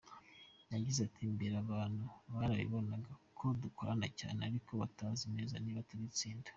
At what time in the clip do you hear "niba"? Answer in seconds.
5.63-5.87